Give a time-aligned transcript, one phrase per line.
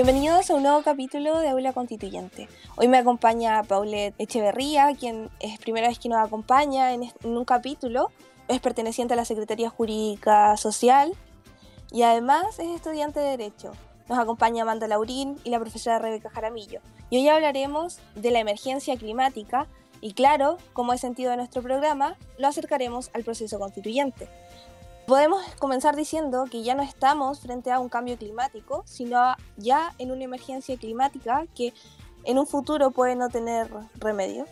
[0.00, 2.48] Bienvenidos a un nuevo capítulo de Aula Constituyente.
[2.76, 8.12] Hoy me acompaña Paulette Echeverría, quien es primera vez que nos acompaña en, un capítulo.
[8.46, 11.14] Es perteneciente a la Secretaría Jurídica Social
[11.90, 13.72] y además es estudiante de Derecho.
[14.08, 16.80] Nos acompaña Amanda Laurín y la profesora Rebeca Jaramillo.
[17.10, 19.66] Y hoy hablaremos de la emergencia climática
[20.00, 24.28] y claro, como es sentido de nuestro programa, lo acercaremos al proceso constituyente.
[25.08, 29.18] Podemos comenzar diciendo que ya no estamos frente a un cambio climático, sino
[29.56, 31.72] ya en una emergencia climática que
[32.24, 34.44] en un futuro puede no tener remedio.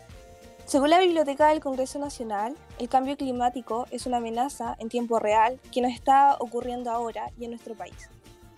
[0.65, 5.59] Según la Biblioteca del Congreso Nacional, el cambio climático es una amenaza en tiempo real
[5.71, 8.09] que nos está ocurriendo ahora y en nuestro país.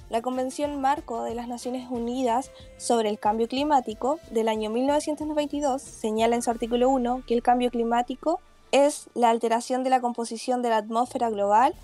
[0.10, 6.38] La Convención Marco de las Naciones Unidas sobre el Cambio Climático del año 1992 señala
[6.38, 8.40] en su artículo 1 que el cambio climático
[8.72, 11.76] es la alteración de la composición de la atmósfera global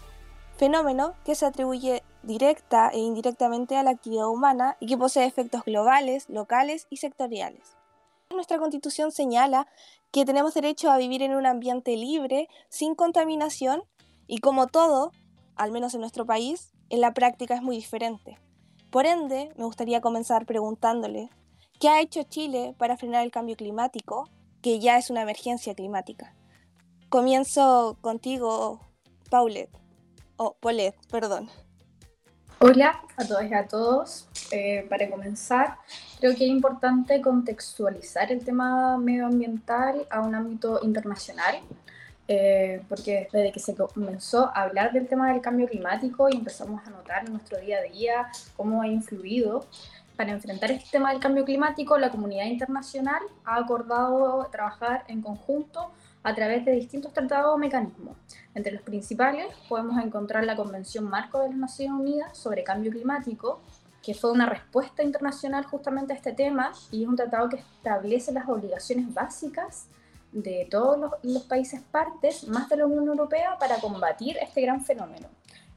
[0.57, 5.63] fenómeno que se atribuye directa e indirectamente a la actividad humana y que posee efectos
[5.63, 7.75] globales, locales y sectoriales.
[8.31, 9.67] Nuestra constitución señala
[10.11, 13.83] que tenemos derecho a vivir en un ambiente libre, sin contaminación,
[14.27, 15.11] y como todo,
[15.55, 18.39] al menos en nuestro país, en la práctica es muy diferente.
[18.91, 21.29] Por ende, me gustaría comenzar preguntándole,
[21.79, 24.29] ¿qué ha hecho Chile para frenar el cambio climático,
[24.61, 26.33] que ya es una emergencia climática?
[27.09, 28.79] Comienzo contigo,
[29.29, 29.84] Paulette.
[30.37, 31.49] Oh, Polet, perdón.
[32.59, 34.27] Hola a todas y a todos.
[34.51, 35.77] Eh, para comenzar,
[36.19, 41.55] creo que es importante contextualizar el tema medioambiental a un ámbito internacional,
[42.27, 46.85] eh, porque desde que se comenzó a hablar del tema del cambio climático y empezamos
[46.85, 48.27] a notar en nuestro día a día
[48.57, 49.65] cómo ha influido,
[50.15, 55.91] para enfrentar este tema del cambio climático, la comunidad internacional ha acordado trabajar en conjunto
[56.25, 58.17] a través de distintos tratados o mecanismos.
[58.55, 63.61] Entre los principales podemos encontrar la Convención Marco de las Naciones Unidas sobre Cambio Climático,
[64.01, 68.31] que fue una respuesta internacional justamente a este tema y es un tratado que establece
[68.31, 69.85] las obligaciones básicas
[70.31, 74.83] de todos los, los países partes, más de la Unión Europea, para combatir este gran
[74.83, 75.27] fenómeno.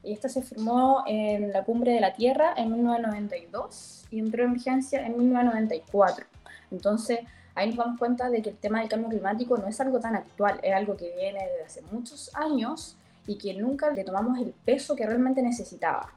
[0.03, 4.53] Y esto se firmó en la Cumbre de la Tierra en 1992 y entró en
[4.53, 6.25] vigencia en 1994.
[6.71, 7.19] Entonces,
[7.59, 10.15] ahí nos damos cuenta de que el tema del cambio climático no es algo tan
[10.15, 12.95] actual, es algo que viene desde hace muchos años
[13.27, 16.13] y que nunca le tomamos el peso que realmente necesitaba.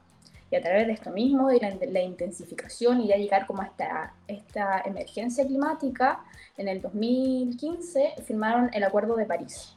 [0.49, 4.13] Y a través de esto mismo, de la, intensificación y ya llegar como a esta,
[4.27, 6.23] esta emergencia climática,
[6.57, 9.73] en el 2015 firmaron el Acuerdo de París.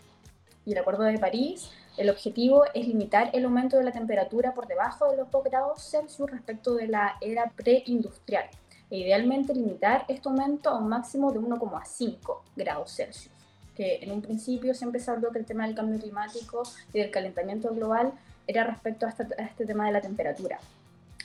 [0.66, 4.66] Y el Acuerdo de París, el objetivo es limitar el aumento de la temperatura por
[4.66, 8.48] debajo de los 2 grados Celsius respecto de la era preindustrial
[8.90, 13.34] e idealmente limitar este aumento a un máximo de 1,5 grados Celsius,
[13.74, 17.10] que en un principio siempre se habló que el tema del cambio climático y del
[17.10, 18.12] calentamiento global
[18.46, 20.58] era respecto a este, tema de la temperatura.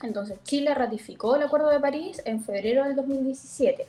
[0.01, 3.87] Entonces, Chile ratificó el Acuerdo de París en febrero del 2017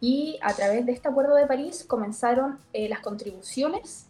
[0.00, 4.06] y a través de este Acuerdo de París comenzaron eh, las contribuciones.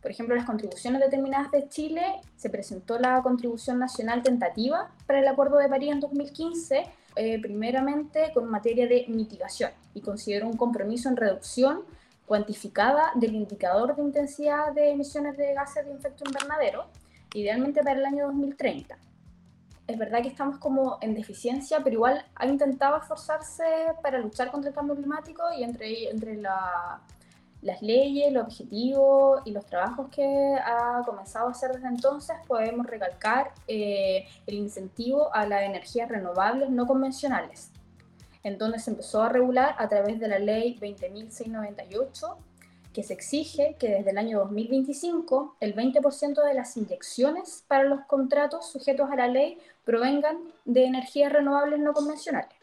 [0.00, 5.26] Por ejemplo, las contribuciones determinadas de Chile, se presentó la contribución nacional tentativa para el
[5.26, 6.84] Acuerdo de París en 2015
[7.20, 11.82] eh, primeramente con materia de mitigación y considero un compromiso en reducción
[12.26, 16.86] cuantificada del indicador de intensidad de emisiones de gases de efecto invernadero,
[17.34, 18.96] idealmente para el año 2030.
[19.88, 23.64] Es verdad que estamos como en deficiencia, pero igual ha intentado esforzarse
[24.00, 27.00] para luchar contra el cambio climático y entre, entre la,
[27.62, 32.86] las leyes, los objetivos y los trabajos que ha comenzado a hacer desde entonces, podemos
[32.86, 37.70] recalcar eh, el incentivo a las energías renovables no convencionales,
[38.44, 42.36] en donde se empezó a regular a través de la ley 20.698,
[42.92, 48.00] que se exige que desde el año 2025 el 20% de las inyecciones para los
[48.06, 52.57] contratos sujetos a la ley provengan de energías renovables no convencionales.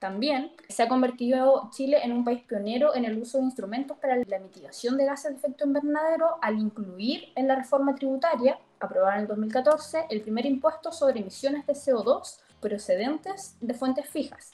[0.00, 4.16] También se ha convertido Chile en un país pionero en el uso de instrumentos para
[4.16, 9.20] la mitigación de gases de efecto invernadero al incluir en la reforma tributaria, aprobada en
[9.20, 14.52] el 2014, el primer impuesto sobre emisiones de CO2 procedentes de fuentes fijas.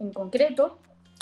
[0.00, 0.78] En concreto,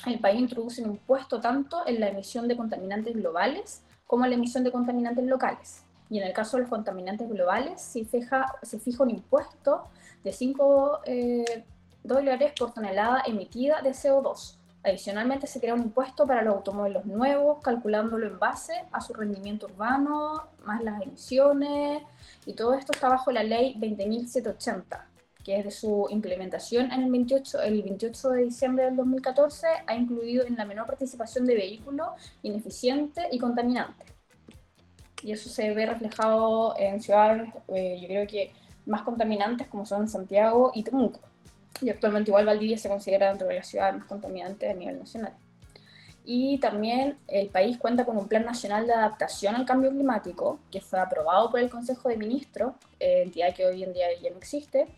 [0.07, 4.37] el país introduce un impuesto tanto en la emisión de contaminantes globales como en la
[4.37, 5.85] emisión de contaminantes locales.
[6.09, 9.89] Y en el caso de los contaminantes globales, se fija, se fija un impuesto
[10.25, 11.01] de 5
[12.09, 14.59] dólares por tonelada emitida de CO2.
[14.83, 19.67] Adicionalmente, se crea un impuesto para los automóviles nuevos, calculándolo en base a su rendimiento
[19.67, 22.03] urbano, más las emisiones,
[22.47, 25.05] y todo esto está bajo la ley 20.780,
[25.45, 29.95] que es de su implementación en el 28, el 28 de diciembre del 2014, ha
[29.95, 32.09] incluido en la menor participación de vehículos
[32.43, 34.09] ineficientes y contaminantes.
[35.23, 38.53] Y eso se ve reflejado en ciudades, eh, yo creo que
[38.87, 41.21] más contaminantes como son Santiago y Temuco.
[41.81, 45.33] Y actualmente igual Valdivia se considera dentro de las ciudades más contaminantes a nivel nacional.
[46.31, 50.83] Y también el país cuenta con un Plan Nacional de Adaptación al Cambio Climático, que
[50.83, 54.37] fue aprobado por el Consejo de Ministros, eh, entidad que hoy en día ya no
[54.37, 54.89] existe,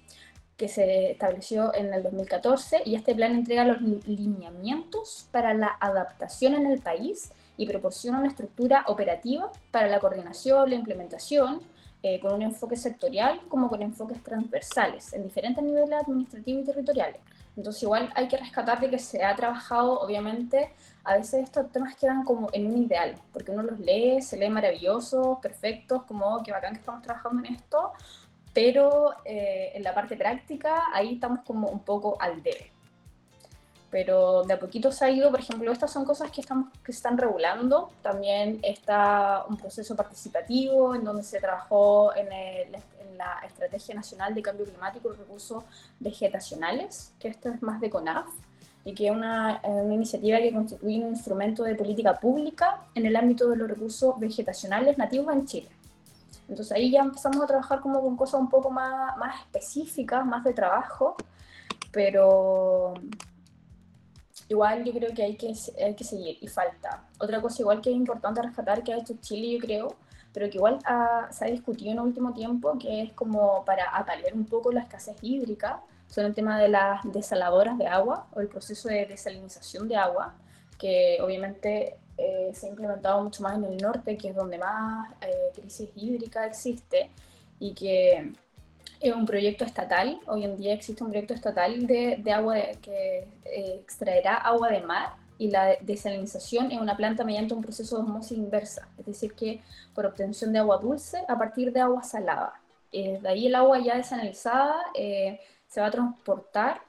[0.56, 6.54] que se estableció en el 2014, y este plan entrega los lineamientos para la adaptación
[6.54, 11.60] en el país y proporciona una estructura operativa para la coordinación, la implementación,
[12.02, 17.20] eh, con un enfoque sectorial como con enfoques transversales en diferentes niveles administrativos y territoriales.
[17.56, 20.72] Entonces igual hay que rescatar de que se ha trabajado, obviamente,
[21.04, 24.48] a veces estos temas quedan como en un ideal, porque uno los lee, se lee
[24.48, 27.92] maravillosos, perfectos, como oh, que bacán que estamos trabajando en esto,
[28.54, 32.69] pero eh, en la parte práctica ahí estamos como un poco al debe
[33.90, 36.92] pero de a poquito se ha ido, por ejemplo, estas son cosas que, estamos, que
[36.92, 37.90] se están regulando.
[38.02, 42.28] También está un proceso participativo en donde se trabajó en,
[43.18, 45.62] la Estrategia Nacional de Cambio Climático y Recursos
[45.98, 48.26] Vegetacionales, que esto es más de CONAF,
[48.82, 53.16] y que es una, una iniciativa que constituye un instrumento de política pública en el
[53.16, 55.68] ámbito de los recursos vegetacionales nativos en Chile.
[56.48, 60.42] Entonces ahí ya empezamos a trabajar como con cosas un poco más, más específicas, más
[60.42, 61.14] de trabajo,
[61.92, 62.94] pero
[64.50, 67.04] igual yo creo que hay que, hay que seguir y falta.
[67.18, 69.96] Otra cosa igual que es importante rescatar que ha hecho Chile, yo creo,
[70.32, 70.78] pero que igual
[71.30, 74.80] se ha discutido en el último tiempo, que es como para apalear un poco la
[74.80, 79.86] escasez hídrica, son el tema de las desaladoras de agua o el proceso de desalinización
[79.86, 80.34] de agua,
[80.78, 85.12] que obviamente eh, se ha implementado mucho más en el norte, que es donde más
[85.20, 87.10] eh, crisis hídrica existe,
[87.60, 88.32] y que
[89.00, 90.20] es un proyecto estatal.
[90.26, 94.82] Hoy en día existe un proyecto estatal de, de agua que eh, extraerá agua de
[94.82, 99.32] mar y la desalinización es una planta mediante un proceso de osmosis inversa, es decir,
[99.32, 99.62] que
[99.94, 102.60] por obtención de agua dulce a partir de agua salada.
[102.92, 106.82] Eh, de ahí el agua ya desanalizada eh, se va a transportar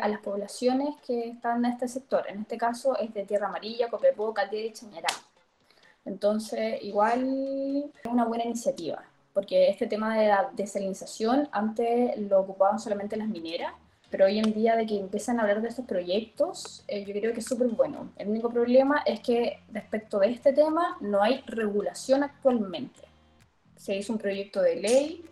[0.00, 2.24] a las poblaciones que están en este sector.
[2.28, 5.08] En este caso es de Tierra Amarilla, Copiapó, Caldera y Chañará.
[6.04, 12.78] Entonces, igual es una buena iniciativa porque este tema de la desalinización antes lo ocupaban
[12.78, 13.72] solamente las mineras,
[14.10, 17.32] pero hoy en día de que empiezan a hablar de estos proyectos, eh, yo creo
[17.32, 18.10] que es súper bueno.
[18.16, 23.02] El único problema es que respecto de este tema no hay regulación actualmente.
[23.76, 25.24] Se hizo un proyecto de ley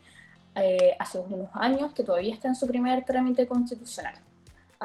[0.54, 4.14] eh, hace unos años que todavía está en su primer trámite constitucional.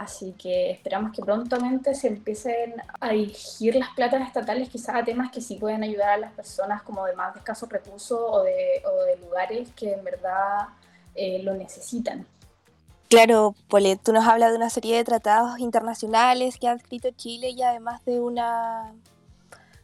[0.02, 5.30] Así que esperamos que prontamente se empiecen a dirigir las platas estatales quizás a temas
[5.30, 8.82] que sí pueden ayudar a las personas como de más de escasos recursos o de,
[9.22, 10.70] lugares que en verdad
[11.14, 12.26] eh, lo necesitan.
[13.10, 17.52] Claro, Polet, tú nos hablas de una serie de tratados internacionales que ha escrito Chile
[17.52, 18.96] y además de una,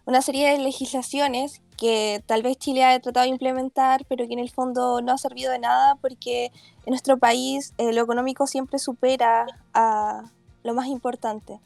[0.05, 4.39] una serie de legislaciones que tal vez Chile ha tratado de implementar, pero que en
[4.39, 8.79] el fondo no ha servido de nada porque en nuestro país eh, lo económico siempre
[8.79, 10.23] supera a
[10.63, 11.59] lo más importante,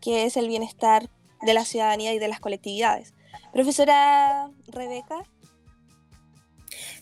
[0.00, 1.08] que es el bienestar
[1.40, 3.14] de la ciudadanía y de las colectividades.
[3.52, 5.22] Profesora Rebeca.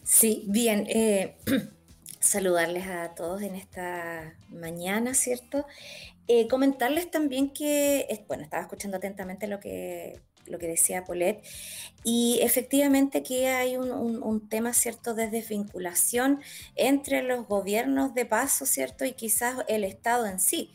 [0.05, 0.87] Sí, bien.
[0.89, 1.37] Eh,
[2.21, 5.67] saludarles a todos en esta mañana, ¿cierto?
[6.29, 11.45] Eh, comentarles también que, bueno, estaba escuchando atentamente lo que lo que decía Paulette,
[12.05, 16.41] y efectivamente que hay un, tema, ¿cierto?, de desvinculación
[16.75, 20.73] entre los gobiernos de paso, ¿cierto?, y quizás el Estado en sí.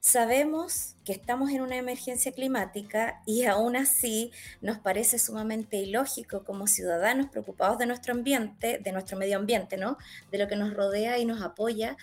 [0.00, 6.66] Sabemos que estamos en una emergencia climática y aún así nos parece sumamente ilógico como
[6.66, 9.96] ciudadanos preocupados de nuestro ambiente, de nuestro medio ambiente, ¿no?
[10.30, 11.96] De lo que nos rodea y nos apoya,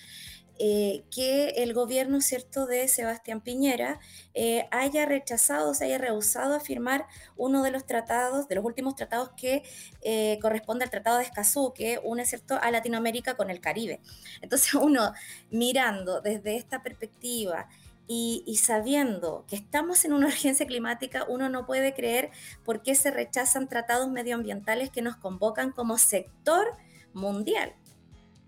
[0.63, 3.99] eh, que el gobierno cierto de Sebastián Piñera
[4.35, 8.95] eh, haya rechazado, se haya rehusado a firmar uno de los tratados, de los últimos
[8.95, 9.63] tratados que
[10.03, 14.01] eh, corresponde al Tratado de Escazú, que une cierto a Latinoamérica con el Caribe.
[14.43, 15.13] Entonces uno
[15.49, 17.67] mirando desde esta perspectiva
[18.05, 22.29] y, y, sabiendo que estamos en una urgencia climática, uno no puede creer
[22.63, 26.67] por qué se rechazan tratados medioambientales que nos convocan como sector
[27.13, 27.73] mundial.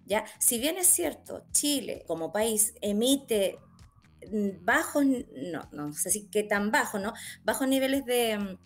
[0.06, 0.26] ¿Ya?
[0.40, 3.60] Si bien es cierto, Chile como país emite
[4.62, 7.14] bajos, no, no sé si qué tan bajo, ¿no?
[7.44, 8.58] Bajos niveles de,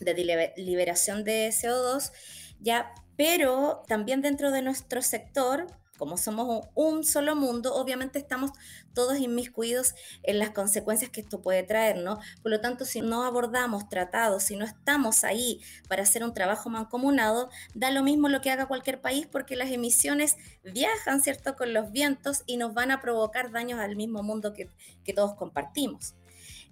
[0.00, 2.12] de liberación de CO2,
[2.60, 5.66] ya, pero también dentro de nuestro sector
[5.98, 8.50] como somos un solo mundo, obviamente estamos
[8.94, 12.18] todos inmiscuidos en las consecuencias que esto puede traer, ¿no?
[12.42, 16.70] Por lo tanto, si no abordamos tratados, si no estamos ahí para hacer un trabajo
[16.70, 21.72] mancomunado, da lo mismo lo que haga cualquier país porque las emisiones viajan, ¿cierto?, con
[21.72, 24.70] los vientos y nos van a provocar daños al mismo mundo que,
[25.04, 26.14] que todos compartimos.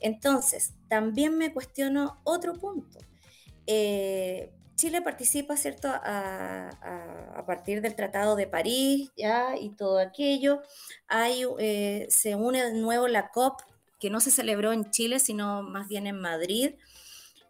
[0.01, 2.99] Entonces, también me cuestiono otro punto.
[3.67, 4.51] Eh,
[4.81, 9.55] Chile participa, ¿cierto?, a, partir del Tratado de París, ¿ya?
[9.59, 10.63] Y todo aquello.
[11.07, 13.61] Hay, eh, se une de nuevo la COP,
[13.99, 16.77] que no se celebró en Chile, sino más bien en Madrid.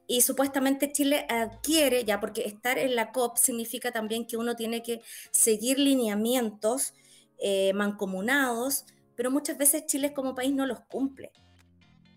[0.08, 4.82] Y supuestamente Chile adquiere, ya porque estar en la COP significa también que uno tiene
[4.82, 6.94] que seguir lineamientos
[7.38, 11.30] eh, mancomunados, pero muchas veces Chile como país no los cumple.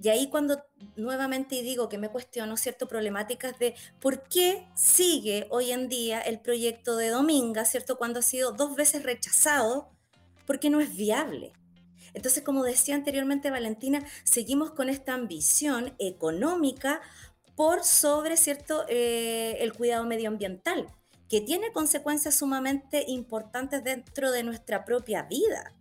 [0.02, 0.64] Y ahí cuando
[0.96, 6.40] nuevamente digo que me cuestiono ciertas problemáticas de por qué sigue hoy en día el
[6.40, 7.98] proyecto de Dominga, ¿cierto?
[7.98, 9.90] Cuando ha sido dos veces rechazado,
[10.46, 11.54] porque no es viable.
[12.14, 17.02] Entonces, como decía anteriormente Valentina, seguimos con esta ambición económica
[17.56, 20.88] por sobre, ¿cierto?, eh, el cuidado medioambiental,
[21.30, 25.74] que tiene consecuencias sumamente importantes dentro de nuestra propia vida.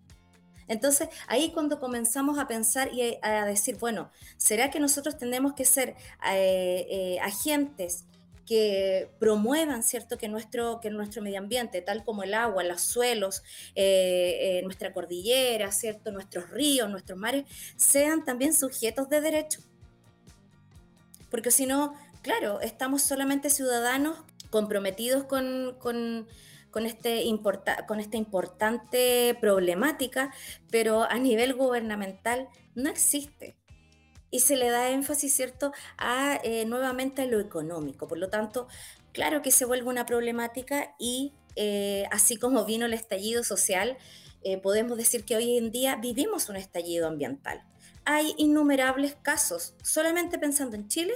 [0.69, 5.65] Entonces, ahí cuando comenzamos a pensar y a decir, bueno, ¿será que nosotros tenemos que
[5.65, 5.91] ser
[6.31, 8.05] eh, eh, agentes
[8.47, 13.43] que promuevan, ¿cierto?, que nuestro, que nuestro medio ambiente, tal como el agua, los suelos,
[13.75, 17.45] eh, nuestra cordillera, ¿cierto?, nuestros ríos, nuestros mares,
[17.77, 19.61] sean también sujetos de derecho.
[21.31, 24.19] Porque si no, claro, estamos solamente ciudadanos
[24.51, 26.27] comprometidos con con,
[26.81, 27.25] este
[27.87, 30.33] con esta importante problemática,
[30.71, 33.57] pero a nivel gubernamental no existe.
[34.31, 38.09] Y se le da énfasis, ¿cierto?, a eh, nuevamente a lo económico.
[38.09, 38.67] Por lo tanto,
[39.13, 43.99] claro que se vuelve una problemática y eh, así como vino el estallido social,
[44.43, 47.63] eh, podemos decir que hoy en día vivimos un estallido ambiental.
[48.05, 51.15] Hay innumerables casos, solamente pensando en Chile,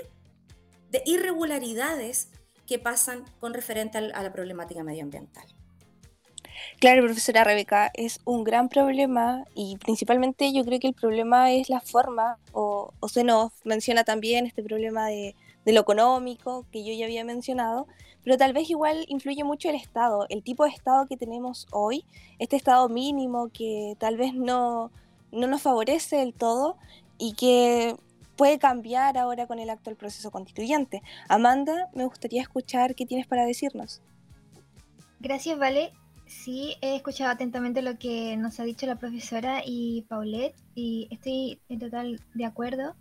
[0.91, 2.31] de irregularidades
[2.67, 5.47] que pasan con referente a la problemática medioambiental.
[6.79, 11.69] Claro, profesora Rebeca, es un gran problema y principalmente yo creo que el problema es
[11.71, 17.07] la forma, o, se nos menciona también este problema de, lo económico que yo ya
[17.07, 17.87] había mencionado,
[18.23, 22.05] pero tal vez igual influye mucho el Estado, el tipo de Estado que tenemos hoy,
[22.39, 24.93] este Estado mínimo que tal vez no,
[25.33, 26.77] no nos favorece del todo
[27.19, 27.97] y que
[28.37, 31.03] puede cambiar ahora con el actual proceso constituyente.
[31.29, 34.03] Amanda, me gustaría escuchar qué tienes para decirnos.
[35.21, 35.93] Gracias, Vale.
[36.27, 41.61] Sí, he escuchado atentamente lo que nos ha dicho la profesora y Paulette y estoy
[41.69, 42.97] en total de acuerdo.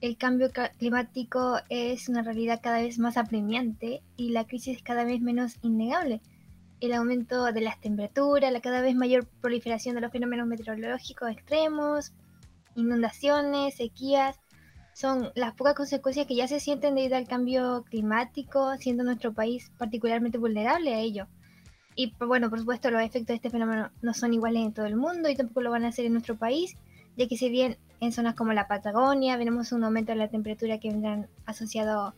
[0.00, 5.20] El cambio climático es una realidad cada vez más apremiante y la crisis cada vez
[5.20, 6.22] menos innegable.
[6.80, 12.12] El aumento de las temperaturas, la cada vez mayor proliferación de los fenómenos meteorológicos extremos,
[12.74, 14.40] inundaciones, sequías,
[14.92, 19.70] son las pocas consecuencias que ya se sienten debido al cambio climático, siendo nuestro país
[19.78, 21.26] particularmente vulnerable a ello.
[21.94, 24.96] Y bueno, por supuesto, los efectos de este fenómeno no son iguales en todo el
[24.96, 26.76] mundo y tampoco lo van a hacer en nuestro país,
[27.16, 30.78] ya que si bien en zonas como la Patagonia veremos un aumento de la temperatura
[30.78, 32.14] que vendrán asociado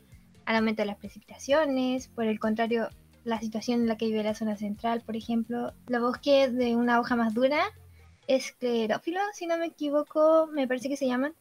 [0.47, 2.89] al aumento de las precipitaciones, por el contrario,
[3.25, 7.01] la situación en la que vive la zona central, por ejemplo, los bosques de una
[7.01, 7.61] hoja más dura,
[8.27, 11.35] esclerófilo, si no me equivoco, me parece que se llaman,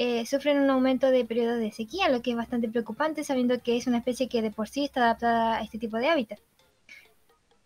[0.00, 3.76] eh, sufren un aumento de periodo de sequía, lo que es bastante preocupante sabiendo que
[3.76, 6.38] es una especie que de por sí está adaptada a este tipo de hábitat.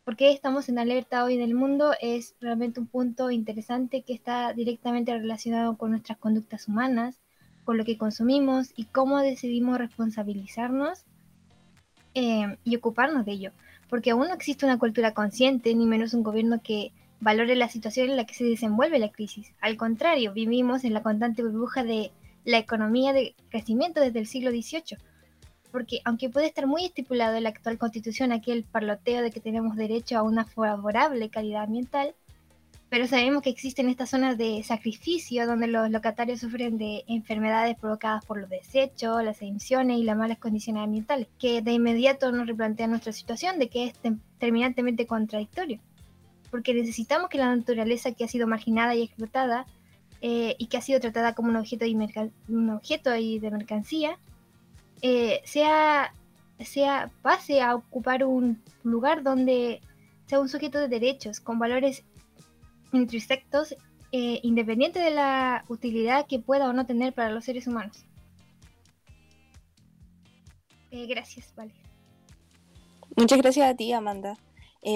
[0.02, 1.92] ¿Por qué estamos en alerta hoy en el mundo?
[2.00, 7.20] Es realmente un punto interesante que está directamente relacionado con nuestras conductas humanas,
[7.64, 11.04] con lo que consumimos y cómo decidimos responsabilizarnos
[12.14, 13.52] eh, y ocuparnos de ello.
[13.90, 18.08] Porque aún no existe una cultura consciente, ni menos un gobierno que valore la situación
[18.08, 19.52] en la que se desenvuelve la crisis.
[19.60, 22.10] Al contrario, vivimos en la constante burbuja de
[22.44, 24.98] la economía de crecimiento desde el siglo XVIII.
[25.70, 29.76] Porque aunque puede estar muy estipulado en la actual constitución aquel parloteo de que tenemos
[29.76, 32.14] derecho a una favorable calidad ambiental,
[32.92, 38.22] pero sabemos que existen estas zonas de sacrificio donde los locatarios sufren de enfermedades provocadas
[38.26, 42.90] por los desechos, las emisiones y las malas condiciones ambientales, que de inmediato nos replantean
[42.90, 43.94] nuestra situación de que es
[44.38, 45.80] terminantemente contradictorio.
[46.50, 49.64] Porque necesitamos que la naturaleza que ha sido marginada y explotada
[50.24, 54.20] eh, y que ha sido tratada como un objeto de, un objeto de mercancía,
[55.02, 56.14] eh, sea,
[56.60, 59.80] sea, pase a ocupar un lugar donde
[60.26, 62.04] sea un sujeto de derechos con valores
[62.92, 63.74] intersectos
[64.12, 68.04] eh, independiente de la utilidad que pueda o no tener para los seres humanos.
[70.92, 71.72] gracias, vale.
[73.16, 74.38] Muchas gracias a ti, Amanda.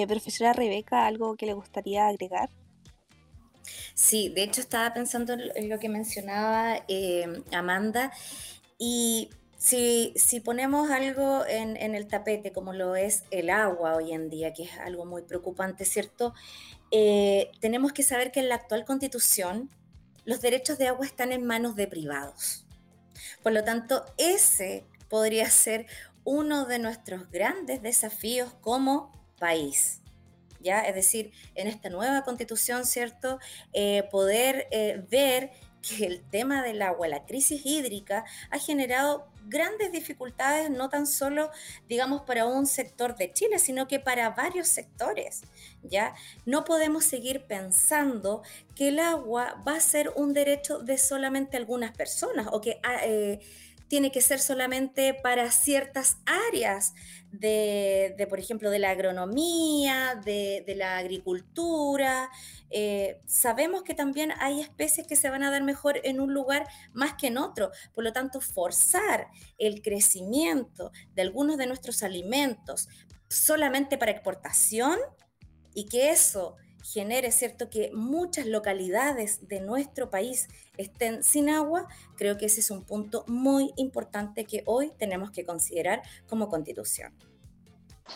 [0.07, 2.49] profesora Rebeca, ¿algo que le gustaría agregar?
[3.93, 8.11] Sí, de hecho estaba pensando en lo que mencionaba eh, Amanda
[8.77, 14.53] y si, ponemos algo en, el tapete como lo es el agua hoy en día,
[14.53, 16.33] que es algo muy preocupante, ¿cierto?
[16.91, 19.69] Eh, tenemos que saber que en la actual constitución
[20.25, 22.65] los derechos de agua están en manos de privados.
[23.41, 25.87] Por lo tanto, ese podría ser
[26.23, 30.01] uno de nuestros grandes desafíos como país.
[30.59, 30.81] ¿Ya?
[30.81, 33.39] Es decir, en esta nueva constitución, ¿cierto?
[33.73, 39.91] Eh, poder eh, ver que el tema del agua, la crisis hídrica, ha generado grandes
[39.91, 41.49] dificultades, no tan solo,
[41.87, 45.43] digamos, para un sector de Chile, sino que para varios sectores.
[45.83, 46.15] ¿ya?
[46.45, 48.41] No podemos seguir pensando
[48.75, 52.79] que el agua va a ser un derecho de solamente algunas personas o que...
[52.83, 53.39] Ah, eh,
[53.87, 56.17] tiene que ser solamente para ciertas
[56.49, 56.93] áreas
[57.31, 62.29] de, por ejemplo, de la agronomía, de, la agricultura.
[62.69, 66.67] Eh, sabemos que también hay especies que se van a dar mejor en un lugar
[66.93, 67.71] más que en otro.
[67.93, 69.27] Por lo tanto, forzar
[69.57, 72.87] el crecimiento de algunos de nuestros alimentos
[73.29, 74.97] solamente para exportación
[75.73, 76.55] y que eso
[76.93, 82.71] genere, ¿cierto?, que muchas localidades de nuestro país estén sin agua, creo que ese es
[82.71, 87.13] un punto muy importante que hoy tenemos que considerar como constitución.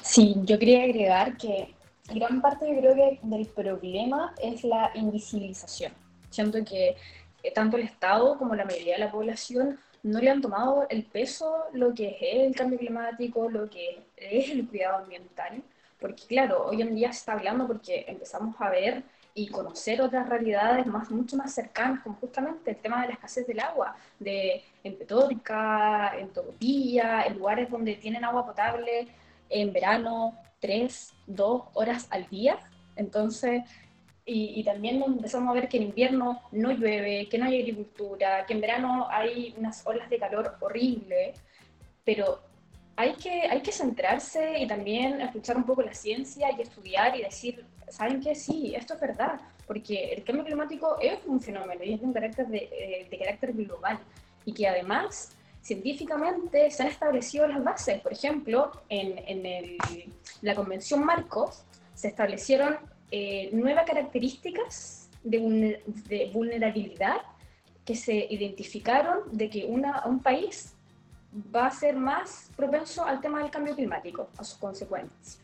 [0.01, 1.75] Sí, yo quería agregar que
[2.13, 5.92] gran parte yo creo que del problema es la invisibilización.
[6.30, 6.96] Siento que
[7.44, 11.04] eh, tanto el Estado como la mayoría de la población no le han tomado el
[11.04, 15.62] peso lo que es el cambio climático, lo que es el cuidado ambiental
[16.01, 19.03] porque claro, hoy en día se está hablando porque empezamos a ver
[19.36, 23.48] y conocer otras realidades más, mucho más cercanas, como justamente el tema de la escasez
[23.48, 29.08] del agua, de en Petórica, en Topía, en lugares donde tienen agua potable
[29.48, 32.58] en verano tres, dos horas al día.
[32.96, 33.63] Entonces,
[34.25, 38.46] y, y, también empezamos a ver que en invierno no llueve, que no hay agricultura,
[38.46, 41.34] que en verano hay unas olas de calor horrible,
[42.03, 42.50] pero
[43.01, 48.22] hay que, centrarse y también escuchar un poco la ciencia y estudiar y decir, ¿saben
[48.22, 48.36] qué?
[48.36, 52.48] Sí, esto es verdad, porque el cambio climático es un fenómeno y es de carácter,
[52.51, 54.00] eh, de carácter global
[54.46, 58.01] y que además científicamente se han establecido las bases.
[58.01, 59.77] Por ejemplo, en,
[60.41, 62.78] la Convención Marcos se establecieron
[63.12, 67.17] eh, nueve características de, vulnerabilidad
[67.86, 70.76] que se identificaron de que un país
[71.34, 75.39] va a ser más propenso al tema del cambio climático, a sus consecuencias.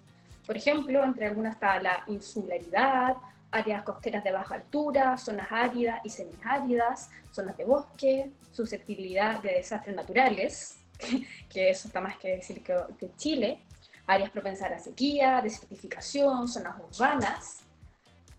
[0.45, 3.15] Por ejemplo, entre algunas está la insularidad,
[3.51, 9.95] áreas costeras de baja altura, zonas áridas y semiáridas, zonas de bosque, susceptibilidad de desastres
[9.95, 10.79] naturales,
[11.49, 13.59] que eso está más que decir que, Chile,
[14.05, 17.61] áreas propensas a la sequía, desertificación, zonas urbanas,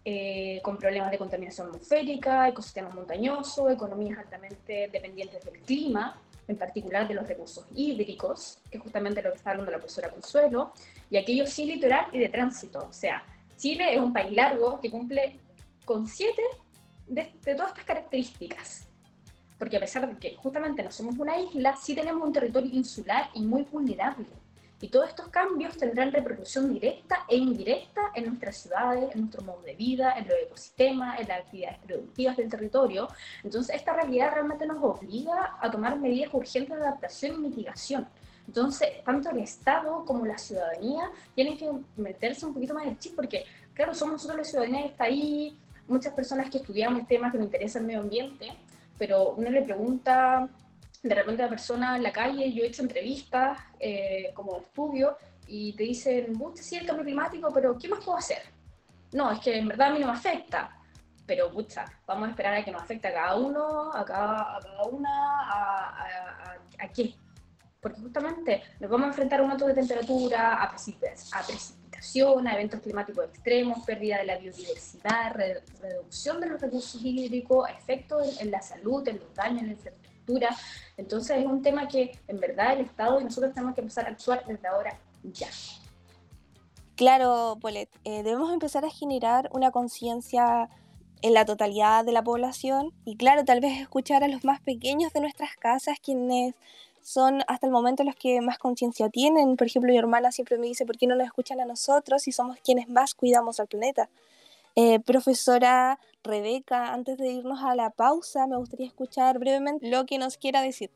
[0.04, 7.06] eh, con problemas de contaminación atmosférica, ecosistemas montañosos, economías altamente dependientes del clima, en particular
[7.06, 10.72] de los recursos hídricos, que es justamente lo que está hablando la profesora Consuelo,
[11.10, 12.86] y aquello sí litoral y de tránsito.
[12.88, 13.22] O sea,
[13.56, 15.38] Chile es un país largo que cumple
[15.84, 16.42] con siete
[17.06, 18.88] de todas estas características.
[19.58, 23.28] Porque a pesar de que justamente no somos una isla, sí tenemos un territorio insular
[23.34, 24.26] y muy vulnerable.
[24.80, 29.60] Y todos estos cambios tendrán repercusión directa e indirecta en nuestras ciudades, en nuestro modo
[29.62, 33.08] de vida, en los ecosistemas, en las actividades productivas del territorio.
[33.42, 38.06] Entonces, esta realidad realmente nos obliga a tomar medidas urgentes de adaptación y mitigación.
[38.46, 42.98] Entonces, tanto el Estado como la ciudadanía tienen que meterse un poquito más en el
[42.98, 47.32] chip, porque, claro, somos nosotros la ciudadanía que está ahí, muchas personas que estudiamos temas
[47.32, 48.48] que nos interesa el medio ambiente,
[48.96, 50.48] pero uno le pregunta
[51.02, 55.74] de repente la persona en la calle, yo he hecho entrevistas eh, como estudio y
[55.74, 58.42] te dicen, usted sí el cambio climático, pero ¿qué más puedo hacer?
[59.12, 60.78] No, es que en verdad a mí no me afecta,
[61.26, 64.60] pero pucha, vamos a esperar a que nos afecte a cada uno, a cada, a
[64.60, 65.08] cada una,
[66.78, 67.14] a, qué.
[67.80, 72.80] Porque justamente nos vamos a enfrentar a un alto de temperatura, a, precipitación, a eventos
[72.80, 75.34] climáticos extremos, pérdida de la biodiversidad,
[75.80, 79.70] reducción de los recursos hídricos, efectos en, la salud, en los daños, en
[80.96, 84.10] entonces es un tema que en verdad el Estado y nosotros tenemos que empezar a
[84.10, 85.48] actuar desde ahora ya.
[86.96, 90.68] Claro, Polet, eh, debemos empezar a generar una conciencia
[91.22, 95.12] en la totalidad de la población y claro, tal vez escuchar a los más pequeños
[95.12, 96.54] de nuestras casas, quienes
[97.00, 99.56] son hasta el momento los que más conciencia tienen.
[99.56, 102.32] Por ejemplo, mi hermana siempre me dice, ¿por qué no nos escuchan a nosotros si
[102.32, 104.08] somos quienes más cuidamos al planeta?
[104.74, 110.18] Eh, profesora Rebeca, antes de irnos a la pausa, me gustaría escuchar brevemente lo que
[110.18, 110.90] nos quiera decir.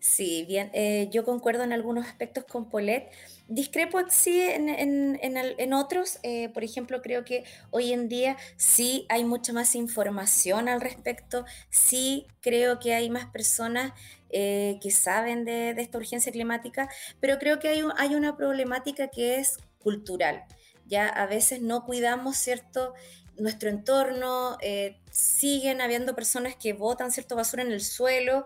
[0.00, 3.10] Sí, bien, eh, yo concuerdo en algunos aspectos con Paulette.
[3.48, 6.18] Discrepo sí en, en, en, otros.
[6.22, 11.44] Eh, por ejemplo, creo que hoy en día sí hay mucha más información al respecto.
[11.70, 13.92] Sí creo que hay más personas
[14.30, 19.40] que saben de, de, esta urgencia climática, pero creo que hay, hay una problemática que
[19.40, 20.44] es cultural
[20.90, 22.94] ya a veces no cuidamos, ¿cierto?
[23.40, 28.44] Nuestro entorno, eh, siguen habiendo personas que botan cierto basura en el suelo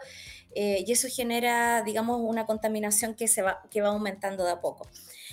[0.56, 4.88] y eso genera, digamos, una contaminación que, se va, que va aumentando de a poco.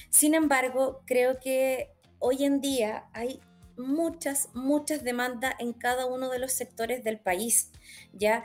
[0.10, 3.40] Sin embargo, creo que hoy en día hay
[3.78, 7.70] muchas, muchas demandas en cada uno de los sectores del país,
[8.14, 8.44] ¿ya?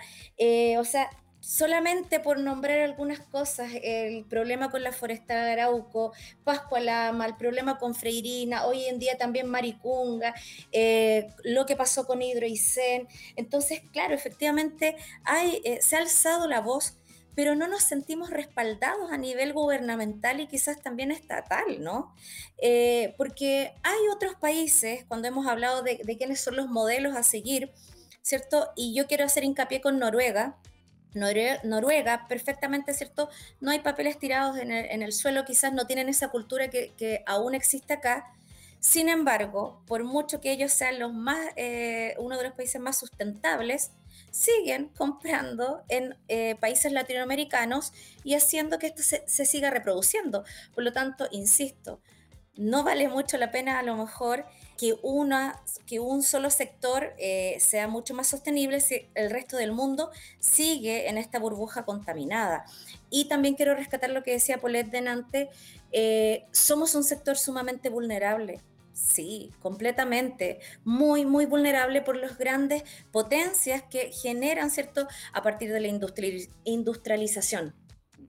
[0.79, 1.09] o sea,
[1.47, 7.79] solamente por nombrar algunas cosas, el problema con la forestal de Arauco, Pascualama, el problema
[7.79, 10.35] con Freirina, hoy en día también Maricunga,
[10.73, 13.07] eh, lo que pasó con Hidroicén.
[13.37, 16.99] Entonces, claro, efectivamente hay, eh, se ha alzado la voz,
[17.37, 22.13] pero no nos sentimos respaldados a nivel gubernamental y quizás también estatal, ¿no?
[22.59, 27.23] Eh, porque hay otros países, cuando hemos hablado de, de quiénes son los modelos a
[27.23, 27.71] seguir,
[28.21, 28.73] ¿cierto?
[28.75, 30.59] Y yo quiero hacer hincapié con Noruega,
[31.17, 33.29] Noruega, perfectamente cierto,
[33.61, 37.95] no hay papeles tirados en el, suelo, quizás no tienen esa cultura que, aún existe
[37.95, 38.33] acá.
[38.79, 42.99] Sin embargo, por mucho que ellos sean los más, eh, uno de los países más
[42.99, 43.91] sustentables,
[44.31, 50.45] siguen comprando en eh, países latinoamericanos y haciendo que esto se siga reproduciendo.
[50.75, 52.01] Por lo tanto, insisto,
[52.57, 54.47] no vale mucho la pena a lo mejor
[54.77, 59.73] que, una, que un solo sector eh, sea mucho más sostenible si el resto del
[59.73, 62.65] mundo sigue en esta burbuja contaminada.
[63.11, 65.49] Y también quiero rescatar lo que decía Paulette Denante,
[65.93, 68.61] eh, somos un sector sumamente vulnerable.
[68.93, 70.61] Sí, completamente.
[70.85, 75.89] Muy, muy vulnerable por las grandes potencias que generan, ¿cierto?, a partir de la
[76.65, 77.75] industrialización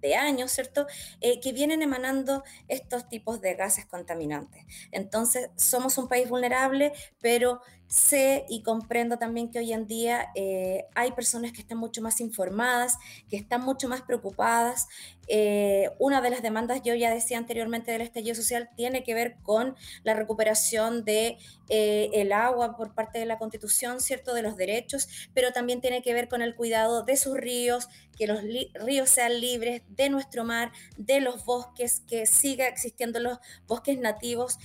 [0.02, 0.88] de años, ¿cierto?,
[1.22, 4.66] eh, que vienen emanando estos tipos de gases contaminantes.
[4.92, 10.86] Entonces, somos un país vulnerable, pero sé y comprendo también que hoy en día eh,
[10.94, 12.98] hay personas que están mucho más informadas,
[13.30, 14.88] que están mucho más preocupadas.
[15.30, 19.36] Eh, una de las demandas, yo ya decía anteriormente, del estallido social tiene que ver
[19.44, 21.38] con la recuperación de
[21.70, 26.14] eh, agua por parte de la Constitución, cierto, de los derechos, pero también tiene que
[26.14, 28.42] ver con el cuidado de sus ríos, que los
[28.74, 34.58] ríos sean libres, de nuestro mar, de los bosques, que siga existiendo los bosques nativos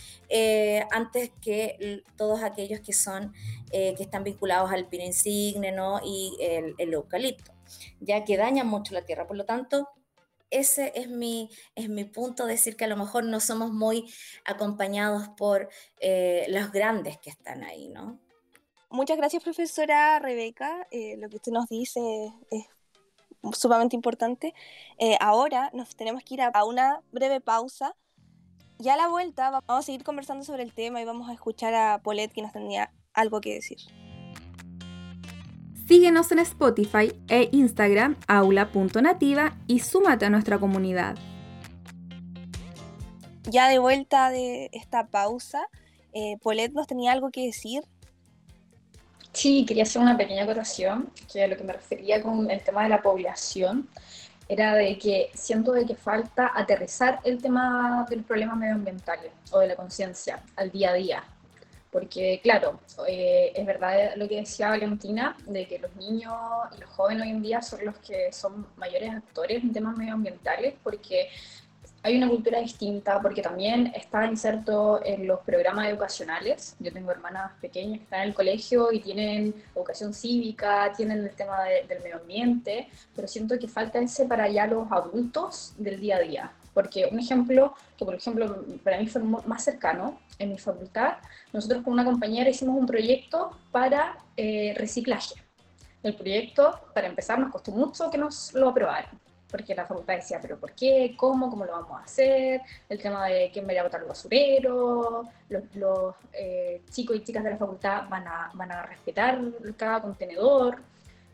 [0.90, 3.11] antes que todos aquellos que son
[3.70, 7.52] eh, que están vinculados al pino insigne y el, eucalipto,
[8.00, 9.26] ya que dañan mucho la tierra.
[9.26, 9.88] Por lo tanto,
[10.50, 14.12] ese es mi, es mi punto, decir que a lo mejor no somos muy
[14.44, 15.68] acompañados por
[16.00, 18.18] eh, los grandes que están ahí, ¿no?
[18.90, 20.86] Muchas gracias, profesora Rebeca.
[20.90, 22.00] Eh, lo que usted nos dice
[22.50, 22.66] es
[23.54, 24.54] sumamente importante.
[25.18, 27.96] ahora nos tenemos que ir a una breve pausa.
[28.82, 31.72] Ya a la vuelta vamos a seguir conversando sobre el tema y vamos a escuchar
[31.72, 33.78] a Paulette que nos tenía algo que decir.
[35.86, 41.16] Síguenos en Spotify e Instagram aula.nativa y súmate a nuestra comunidad.
[43.44, 45.68] Ya de vuelta de esta pausa,
[46.12, 47.82] eh, Polet nos tenía algo que decir.
[49.32, 52.84] Sí, quería hacer una pequeña acotación, que a lo que me refería con el tema
[52.84, 53.88] de la población
[54.48, 59.18] era de que siento de que falta aterrizar el tema del problema medioambiental
[59.50, 61.24] o de la conciencia al día a día,
[61.92, 66.34] porque claro, eh, es verdad lo que decía Valentina, de que los niños
[66.74, 70.74] y los jóvenes hoy en día son los que son mayores actores en temas medioambientales,
[70.82, 71.28] porque
[72.02, 76.76] hay una cultura distinta, porque también está inserto en los programas educacionales.
[76.80, 81.34] Yo tengo hermanas pequeñas que están en el colegio y tienen educación cívica, tienen el
[81.34, 86.16] tema del medio ambiente, pero siento que falta ese para ya los adultos del día
[86.16, 86.52] a día.
[86.74, 91.18] Porque un ejemplo, que por ejemplo para mí fue más cercano, en mi facultad,
[91.52, 95.34] nosotros con una compañera hicimos un proyecto para eh, reciclaje.
[96.02, 100.40] El proyecto, para empezar, nos costó mucho que nos lo aprobaran, porque la facultad decía,
[100.42, 101.14] pero ¿por qué?
[101.16, 101.48] ¿Cómo?
[101.48, 102.60] ¿Cómo lo vamos a hacer?
[102.88, 107.50] El tema de quién va a botar el basurero, los, eh, chicos y chicas de
[107.50, 109.40] la facultad van a, van a respetar
[109.76, 110.78] cada contenedor,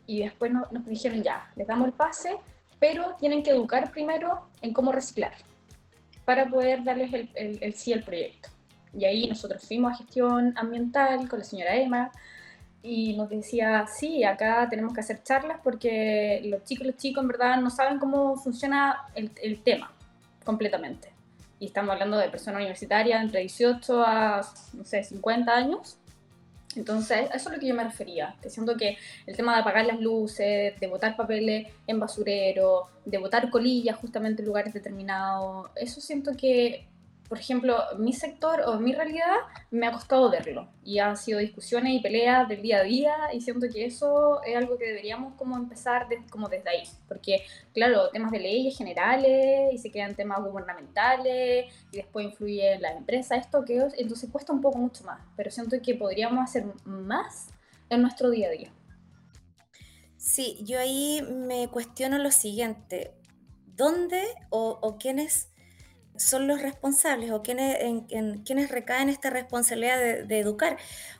[0.05, 2.35] y después nos dijeron, ya, les damos el pase,
[2.79, 5.33] pero tienen que educar primero en cómo reciclar,
[6.25, 8.49] para poder darles el, el, el sí al proyecto.
[8.97, 12.11] Y ahí nosotros fuimos a gestión ambiental con la señora Emma
[12.81, 17.27] y nos decía, sí, acá tenemos que hacer charlas porque los chicos los chicos en
[17.27, 19.91] verdad no saben cómo funciona el, el tema
[20.45, 21.11] completamente.
[21.59, 24.41] Y estamos hablando de personas universitarias entre 18 a,
[24.73, 25.97] no sé, 50 años.
[26.75, 29.99] Entonces, eso es lo que yo me refería, diciendo que el tema de apagar las
[29.99, 36.37] luces, de botar papeles en basurero, de botar colillas justamente en lugares determinados, eso siento
[36.37, 36.85] que
[37.29, 39.35] por ejemplo, mi sector o mi realidad
[39.69, 40.67] me ha costado verlo.
[40.83, 44.57] Y han sido discusiones y peleas del día a día y siento que eso es
[44.57, 49.77] algo que deberíamos como empezar como desde ahí, porque claro, temas de leyes generales y
[49.77, 54.79] se quedan temas gubernamentales y después influye la empresa, esto que entonces cuesta un poco
[54.79, 57.49] mucho más, pero siento que podríamos hacer más
[57.89, 58.71] en nuestro día a día.
[60.17, 63.13] Sí, yo ahí me cuestiono lo siguiente,
[63.67, 65.48] ¿dónde o, o quiénes
[66.19, 70.77] son los responsables o quienes, en, quienes recaen esta responsabilidad de, educar.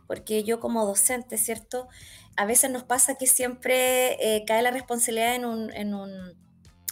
[0.07, 1.87] Porque yo como docente, ¿cierto?
[2.35, 6.37] A veces nos pasa que siempre eh, cae la responsabilidad en un, en un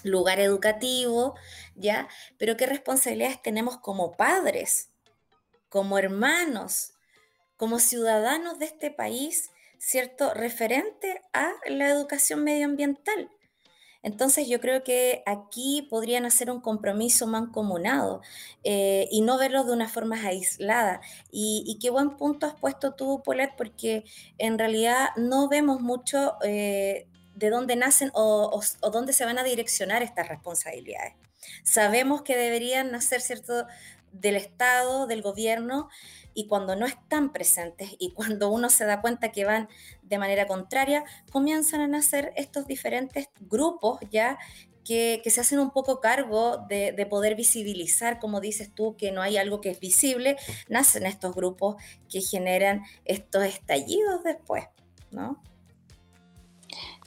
[0.03, 1.35] lugar educativo,
[1.75, 2.07] ¿ya?
[2.37, 4.89] Pero ¿qué responsabilidades tenemos como padres,
[5.69, 6.93] como hermanos,
[7.57, 10.33] como ciudadanos de este país, ¿cierto?
[10.33, 13.29] Referente a la educación medioambiental.
[14.03, 18.21] Entonces yo creo que aquí podrían hacer un compromiso mancomunado
[18.63, 21.01] eh, y no verlo de una forma aislada.
[21.31, 24.03] Y, qué buen punto has puesto tú, Polet, porque
[24.37, 29.43] en realidad no vemos mucho eh, de dónde nacen o, o, dónde se van a
[29.43, 31.26] direccionar estas responsabilidades.
[31.63, 33.65] Sabemos que deberían nacer, ¿cierto?,
[34.11, 35.89] del Estado, del gobierno,
[36.33, 39.67] y cuando no están presentes y cuando uno se da cuenta que van
[40.03, 44.37] de manera contraria, comienzan a nacer estos diferentes grupos ya
[44.87, 49.37] que, se hacen un poco cargo de, poder visibilizar, como dices tú, que no hay
[49.37, 50.37] algo que es visible,
[50.69, 51.75] nacen estos grupos
[52.09, 54.65] que generan estos estallidos después,
[55.11, 55.41] ¿no?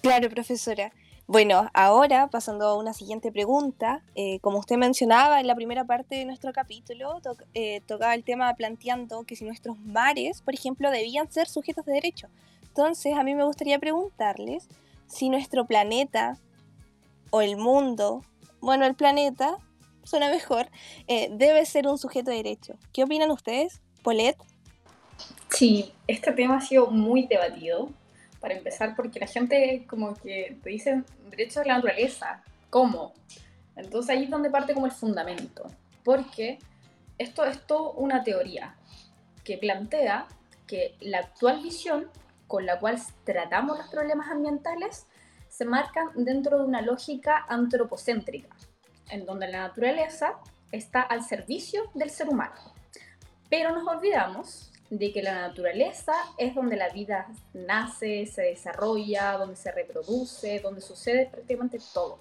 [0.03, 0.93] Claro, profesora.
[1.33, 6.17] Bueno, ahora pasando a una siguiente pregunta, eh, como usted mencionaba en la primera parte
[6.17, 7.21] de nuestro capítulo,
[7.55, 11.93] eh, tocaba el tema planteando que si nuestros mares, por ejemplo, debían ser sujetos de
[11.93, 12.27] derecho.
[12.63, 14.67] Entonces, a mí me gustaría preguntarles
[15.07, 16.37] si nuestro planeta
[17.31, 18.25] o el mundo,
[18.61, 19.57] bueno, el planeta,
[20.03, 20.69] suena mejor,
[21.07, 22.75] eh, debe ser un sujeto de derecho.
[22.93, 23.81] ¿Qué opinan ustedes?
[24.03, 24.37] Polet.
[25.49, 27.89] Sí, este tema ha sido muy debatido
[28.41, 33.13] para empezar, porque la gente como que te dicen derechos de la naturaleza, ¿cómo?
[33.77, 35.67] Entonces ahí es donde parte como el fundamento,
[36.05, 36.59] porque
[37.19, 38.75] esto es todo una teoría
[39.45, 40.27] que plantea
[40.67, 42.09] que la actual visión
[42.47, 45.07] con la cual tratamos los problemas ambientales
[45.49, 48.49] se marcan dentro de una lógica antropocéntrica,
[49.11, 50.35] en donde la naturaleza
[50.73, 52.55] está al servicio del ser humano.
[53.49, 59.55] Pero nos olvidamos de que la naturaleza es donde la vida nace, se desarrolla, donde
[59.55, 62.19] se reproduce, donde sucede prácticamente todo.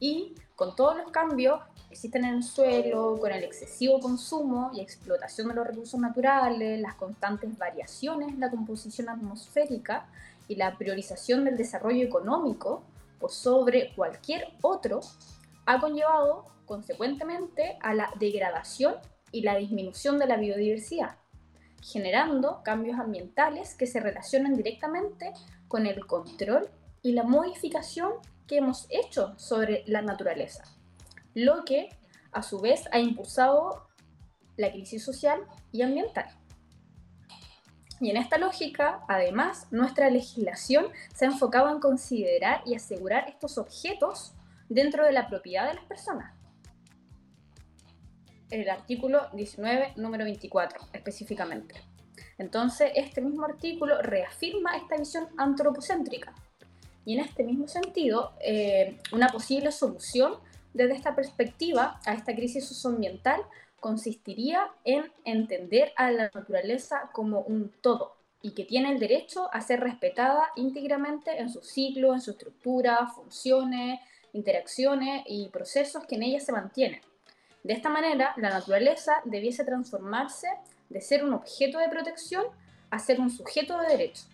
[0.00, 4.80] Y con todos los cambios que existen en el suelo, con el excesivo consumo y
[4.80, 10.08] explotación de los recursos naturales, las constantes variaciones en la composición atmosférica
[10.48, 12.82] y la priorización del desarrollo económico
[13.20, 15.00] por sobre cualquier otro,
[15.66, 18.94] ha conllevado consecuentemente a la degradación
[19.30, 21.21] y la disminución de la biodiversidad
[21.82, 25.32] generando cambios ambientales que se relacionan directamente
[25.68, 26.70] con el control
[27.02, 28.12] y la modificación
[28.46, 30.64] que hemos hecho sobre la naturaleza,
[31.34, 31.90] lo que
[32.30, 33.88] a su vez ha impulsado
[34.56, 35.40] la crisis social
[35.72, 36.26] y ambiental.
[38.00, 43.58] Y en esta lógica, además, nuestra legislación se ha enfocado en considerar y asegurar estos
[43.58, 44.34] objetos
[44.68, 46.34] dentro de la propiedad de las personas,
[48.52, 51.74] el artículo 19, número 24, específicamente.
[52.36, 56.34] Entonces, este mismo artículo reafirma esta visión antropocéntrica.
[57.04, 60.34] Y en este mismo sentido, eh, una posible solución
[60.74, 63.40] desde esta perspectiva a esta crisis socioambiental
[63.80, 69.60] consistiría en entender a la naturaleza como un todo y que tiene el derecho a
[69.60, 73.98] ser respetada íntegramente en su ciclo, en su estructura, funciones,
[74.32, 77.00] interacciones y procesos que en ella se mantienen
[77.62, 80.48] de esta manera, la naturaleza debiese transformarse
[80.88, 82.44] de ser un objeto de protección
[82.90, 84.24] a ser un sujeto de derecho,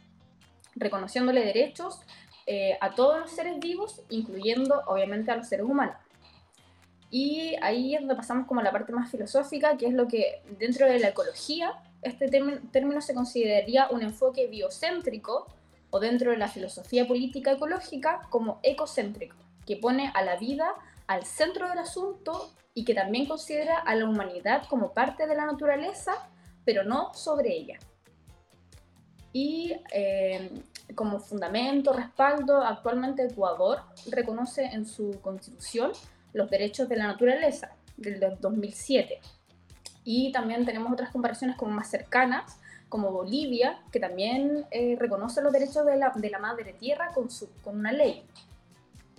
[0.74, 2.00] reconociéndole derechos
[2.46, 5.96] eh, a todos los seres vivos, incluyendo obviamente a los seres humanos.
[7.10, 10.42] Y ahí es donde pasamos como a la parte más filosófica, que es lo que
[10.58, 15.46] dentro de la ecología, este término se consideraría un enfoque biocéntrico,
[15.90, 19.36] o dentro de la filosofía política ecológica como ecocéntrico,
[19.66, 20.74] que pone a la vida
[21.08, 25.46] al centro del asunto y que también considera a la humanidad como parte de la
[25.46, 26.28] naturaleza,
[26.64, 27.78] pero no sobre ella.
[29.32, 30.62] Y eh,
[30.94, 35.92] como fundamento, respaldo, actualmente Ecuador reconoce en su constitución
[36.32, 39.20] los derechos de la naturaleza del 2007.
[40.04, 45.52] Y también tenemos otras comparaciones como más cercanas, como Bolivia, que también eh, reconoce los
[45.52, 48.24] derechos de la, de la madre tierra con, su, con una ley.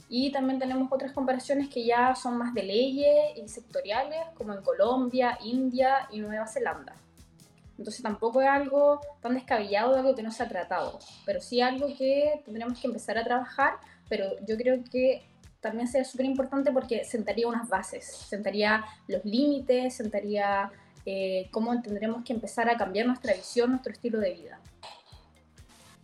[0.09, 4.63] Y también tenemos otras comparaciones que ya son más de leyes y sectoriales, como en
[4.63, 6.95] Colombia, India y Nueva Zelanda.
[7.77, 11.61] Entonces tampoco es algo tan descabellado de algo que no se ha tratado, pero sí
[11.61, 13.75] algo que tendremos que empezar a trabajar,
[14.09, 15.23] pero yo creo que
[15.61, 20.71] también sería súper importante porque sentaría unas bases, sentaría los límites, sentaría
[21.05, 24.59] eh, cómo tendremos que empezar a cambiar nuestra visión, nuestro estilo de vida.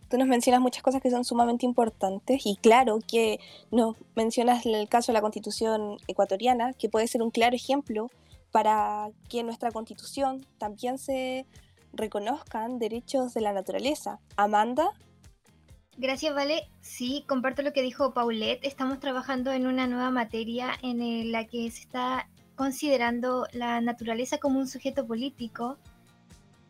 [0.08, 3.40] Tú nos mencionas muchas cosas que son sumamente importantes y claro que
[3.70, 8.08] nos mencionas el caso de la constitución ecuatoriana, que puede ser un claro ejemplo
[8.52, 11.46] para que en nuestra constitución también se
[11.92, 14.20] reconozcan derechos de la naturaleza.
[14.36, 14.90] Amanda.
[15.98, 16.68] Gracias, Vale.
[16.80, 18.64] Sí, comparto lo que dijo Paulette.
[18.64, 24.58] Estamos trabajando en una nueva materia en la que se está considerando la naturaleza como
[24.58, 25.78] un sujeto político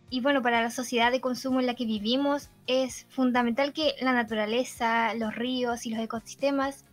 [0.09, 4.13] y bueno, para la sociedad de consumo en la que vivimos es fundamental que la
[4.13, 6.85] naturaleza, los ríos y los ecosistemas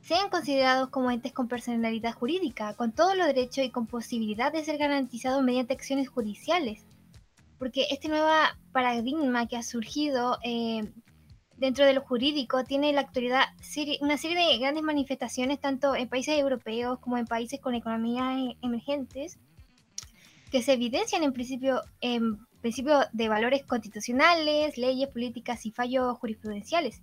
[0.00, 4.64] sean considerados como entes con personalidad jurídica, con todos los derechos y con posibilidad de
[4.64, 6.84] ser garantizados mediante acciones judiciales.
[7.58, 8.28] Porque este nuevo
[8.72, 10.90] paradigma que ha surgido eh,
[11.56, 13.44] dentro de lo jurídico tiene en la actualidad
[14.00, 18.56] una serie de grandes manifestaciones tanto en países europeos como en países con economías e-,
[18.62, 19.38] emergentes
[20.50, 27.02] que se evidencian en principio en principios de valores constitucionales, leyes, políticas y fallos jurisprudenciales.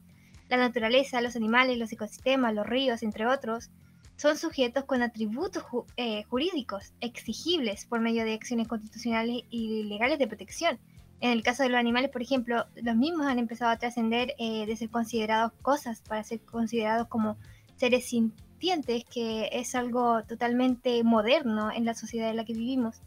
[0.50, 3.69] La naturaleza, los animales, los ecosistemas, los ríos, entre otros,
[4.15, 5.63] son sujetos con atributos
[5.97, 10.80] eh, jurídicos exigibles por medio de acciones constitucionales y legales de protección.
[11.19, 14.65] En el caso de los animales, por ejemplo, los mismos han empezado a trascender eh,
[14.65, 17.38] de ser considerados cosas para ser considerados como
[17.76, 23.00] seres sintientes, que es algo totalmente moderno en la sociedad en la que vivimos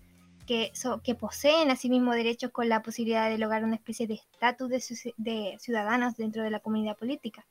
[0.46, 4.70] que, que poseen asimismo derechos con la posibilidad de lograr una especie de estatus
[5.16, 7.46] de, ciudadanos dentro de la comunidad política.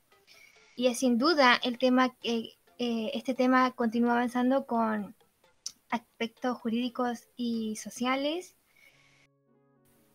[0.76, 5.14] Y es sin duda el tema que eh, este tema continúa avanzando con
[5.90, 8.56] aspectos jurídicos y sociales.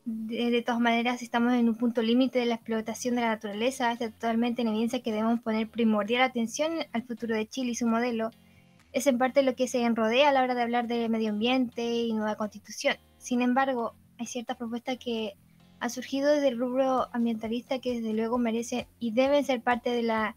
[0.06, 3.92] De, de, todas maneras, estamos en un punto límite de la explotación de la naturaleza.
[3.92, 7.88] Está totalmente en evidencia que debemos poner primordial atención al futuro de Chile y su
[7.88, 8.32] modelo
[8.92, 11.84] es en parte lo que se enrodea a la hora de hablar de medio ambiente
[11.84, 12.98] y nueva constitución.
[13.18, 15.36] Sin embargo, hay ciertas propuestas que
[15.80, 20.04] han surgido desde el rubro ambientalista que desde luego merecen y deben ser parte de
[20.04, 20.36] la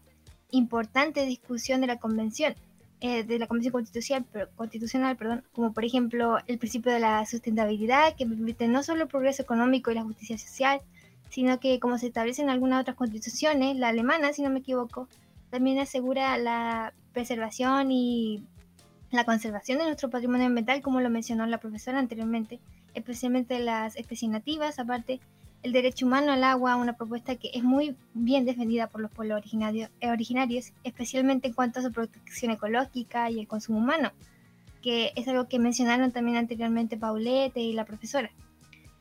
[0.51, 2.55] importante discusión de la convención,
[3.01, 8.15] eh, de la convención constitucional, constitucional, perdón, como por ejemplo el principio de la sustentabilidad
[8.15, 10.81] que permite no solo el progreso económico y la justicia social,
[11.29, 15.09] sino que como se establece en algunas otras constituciones, la alemana, si no me equivoco,
[15.53, 18.43] también asegura la preservación y
[19.11, 22.59] la conservación de nuestro patrimonio ambiental, como lo mencionó la profesora anteriormente,
[22.95, 25.19] especialmente las especies nativas, aparte
[25.61, 29.37] el derecho humano al agua, una propuesta que es muy bien defendida por los pueblos
[29.37, 34.11] originarios, eh, originarios, especialmente en cuanto a su protección ecológica y el consumo humano,
[34.81, 38.31] que es algo que mencionaron también anteriormente Paulette y la profesora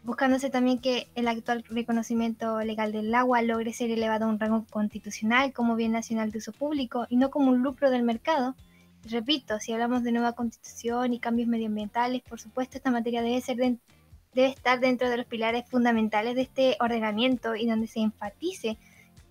[0.05, 4.65] buscándose también que el actual reconocimiento legal del agua logre ser elevado a un rango
[4.71, 8.57] constitucional como bien nacional de uso público y no como un lucro del mercado.
[9.05, 13.57] Repito, si hablamos de nueva constitución y cambios medioambientales, por supuesto esta materia debe, ser
[13.57, 18.79] debe estar dentro de los pilares fundamentales de este ordenamiento y donde se enfatice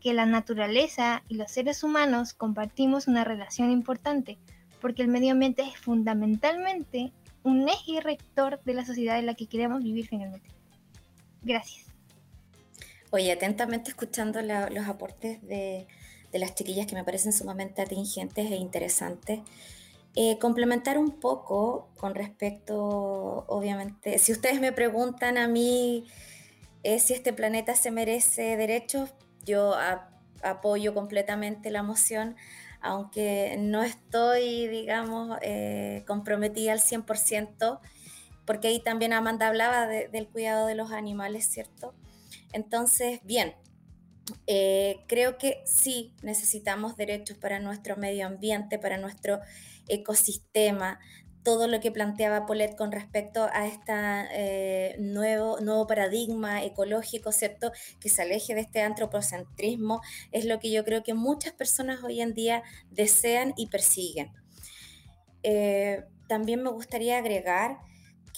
[0.02, 4.38] que la naturaleza y los seres humanos compartimos una relación importante,
[4.82, 7.12] porque el medio ambiente es fundamentalmente
[7.44, 10.61] un eje rector de la sociedad en la que queremos vivir finalmente.
[11.42, 11.86] Gracias.
[13.10, 15.88] Oye, atentamente escuchando los aportes de,
[16.32, 19.40] las chiquillas que me parecen sumamente atingentes e interesantes.
[20.16, 26.08] Eh, complementar un poco con respecto, obviamente, si ustedes me preguntan a mí
[26.84, 29.14] eh, si este planeta se merece derechos,
[29.46, 29.76] yo
[30.42, 32.36] apoyo completamente la moción,
[32.82, 37.80] aunque no estoy, digamos, eh, comprometida al 100%
[38.46, 41.94] porque ahí también Amanda hablaba del cuidado de los animales, ¿cierto?
[42.54, 43.56] Entonces, bien,
[44.48, 49.40] eh, creo que sí necesitamos derechos para nuestro medio ambiente, para nuestro
[49.88, 51.00] ecosistema,
[51.44, 57.72] todo lo que planteaba Paulette con respecto a este nuevo, nuevo paradigma ecológico, ¿cierto?
[58.00, 60.02] Que se aleje de este antropocentrismo,
[60.32, 64.32] es lo que yo creo que muchas personas hoy en día desean y persiguen.
[65.44, 67.80] Eh, también me gustaría agregar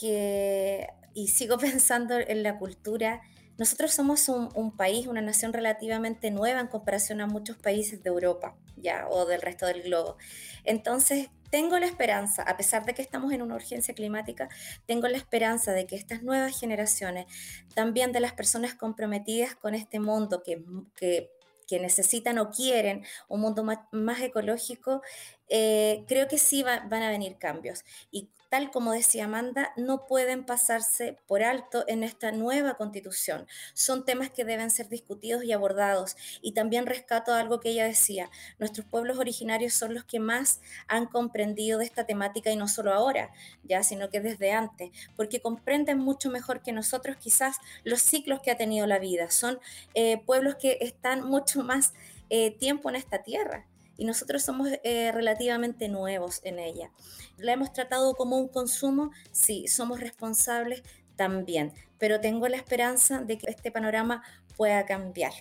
[0.01, 3.21] y sigo pensando en la cultura,
[3.57, 8.55] nosotros somos un, país, una nación relativamente nueva en comparación a muchos países de Europa
[8.77, 10.17] ya o del resto del globo.
[10.63, 14.49] Entonces, tengo la esperanza, a pesar de que estamos en una urgencia climática,
[14.87, 17.27] tengo la esperanza de que estas nuevas generaciones,
[17.75, 20.63] también de las personas comprometidas con este mundo que,
[20.95, 21.29] que
[21.67, 25.01] que necesitan o quieren un mundo más, ecológico,
[25.49, 27.83] eh, creo que sí van a venir cambios.
[28.11, 33.47] Y tal como decía Amanda, no pueden pasarse por alto en esta nueva constitución.
[33.73, 36.15] Son temas que deben ser discutidos y abordados.
[36.39, 38.29] Y también rescato algo que ella decía,
[38.59, 42.93] nuestros pueblos originarios son los que más han comprendido de esta temática y no solo
[42.93, 43.31] ahora,
[43.63, 48.51] ya, sino que desde antes, porque comprenden mucho mejor que nosotros quizás los ciclos que
[48.51, 49.31] ha tenido la vida.
[49.31, 49.59] Son
[49.95, 51.93] eh, pueblos que están mucho más
[52.29, 53.65] eh, tiempo en esta tierra
[53.97, 56.91] y nosotros somos eh, relativamente nuevos en ella.
[57.37, 59.11] ¿La hemos tratado como un consumo?
[59.31, 60.83] Sí, somos responsables
[61.15, 64.23] también, pero tengo la esperanza de que este panorama
[64.57, 65.33] pueda cambiar.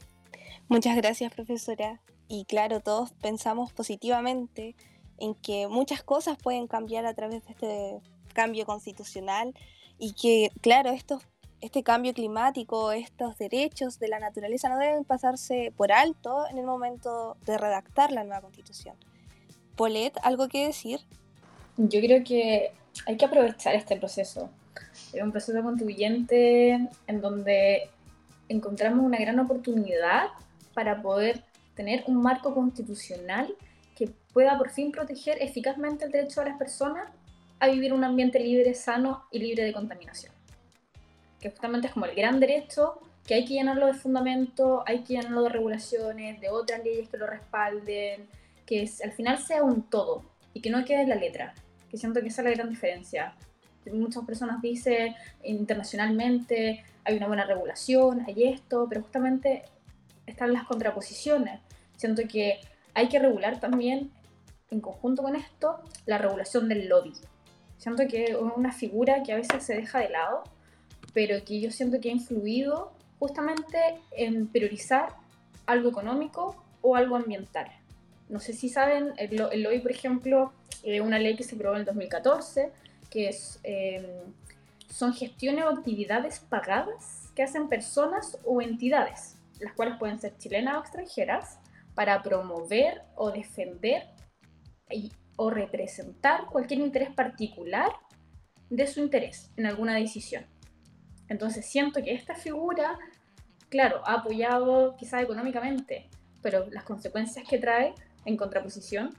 [0.68, 2.00] Muchas gracias, profesora.
[2.28, 4.74] Y claro, todos pensamos positivamente
[5.18, 8.00] en que muchas cosas pueden cambiar a través de este
[8.32, 9.54] cambio constitucional
[9.98, 11.22] y que, claro, estos
[11.62, 16.66] este cambio climático, estos derechos de la naturaleza no deben pasarse por alto en el
[16.66, 18.96] momento de redactar la nueva constitución.
[19.76, 21.00] Polet, ¿algo que decir?
[21.76, 22.72] Yo creo que
[23.06, 24.50] hay que aprovechar este proceso.
[25.12, 27.88] Es un proceso constituyente en donde
[28.48, 30.30] encontramos una gran oportunidad
[30.74, 31.44] para poder
[31.76, 33.54] tener un marco constitucional
[33.94, 37.08] que pueda por fin proteger eficazmente el derecho de las personas
[37.60, 40.41] a vivir un ambiente libre, sano y libre de contaminación
[41.42, 45.14] que justamente es como el gran derecho, que hay que llenarlo de fundamento, hay que
[45.14, 48.28] llenarlo de regulaciones, de otras leyes que lo respalden,
[48.64, 50.22] que es, al final sea un todo
[50.54, 51.52] y que no quede en la letra,
[51.90, 53.34] que siento que esa es la gran diferencia.
[53.92, 59.64] Muchas personas dicen internacionalmente hay una buena regulación, hay esto, pero justamente
[60.26, 61.60] están las contraposiciones.
[61.96, 62.60] Siento que
[62.94, 64.12] hay que regular también,
[64.70, 67.12] en conjunto con esto, la regulación del lobby.
[67.78, 70.44] Siento que es una figura que a veces se deja de lado
[71.12, 73.78] pero que yo siento que ha influido justamente
[74.12, 75.10] en priorizar
[75.66, 77.68] algo económico o algo ambiental.
[78.28, 80.52] No sé si saben, el, el por ejemplo,
[80.82, 82.70] eh, una ley que se aprobó en el 2014,
[83.10, 84.04] que es, em,
[84.88, 90.76] son gestiones o actividades pagadas que hacen personas o entidades, las cuales pueden ser chilenas
[90.76, 91.58] o extranjeras,
[91.94, 94.08] para promover o defender
[95.36, 97.90] o representar cualquier interés particular
[98.70, 100.44] de su interés en alguna decisión.
[101.32, 102.98] Entonces siento que esta figura,
[103.70, 106.10] claro, ha apoyado quizás económicamente,
[106.42, 107.94] pero las consecuencias que trae
[108.26, 109.16] en contraposición.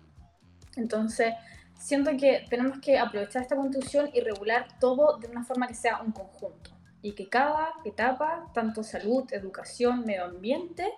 [0.75, 1.33] Entonces
[1.75, 6.03] siento que tenemos que aprovechar esta constitución y regular todo de una forma que sea
[6.03, 6.69] un conjunto
[7.01, 10.93] y que cada etapa, tanto salud, educación, medio ambiente,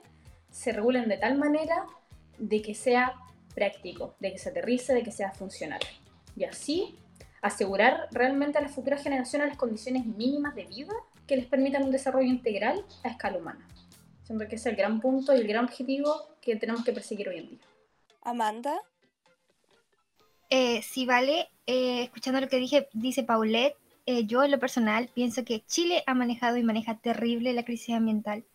[0.52, 1.86] se regulen de tal manera
[2.38, 3.16] de que sea
[3.56, 5.80] práctico, de que se aterrice, de que sea funcional.
[6.36, 7.00] Y así
[7.48, 10.94] asegurar realmente a las futuras generaciones las condiciones mínimas de vida
[11.28, 13.68] que les permitan un desarrollo integral a escala humana.
[14.24, 17.38] Siento que es el gran punto y el gran objetivo que tenemos que perseguir hoy
[17.38, 17.60] en día.
[18.22, 18.82] Amanda.
[20.50, 21.50] Eh, sí, vale.
[21.68, 23.76] Eh, escuchando lo que dije, dice Paulette,
[24.08, 27.96] eh, yo en lo personal pienso que Chile ha manejado y maneja terrible la crisis
[27.96, 28.46] ambiental.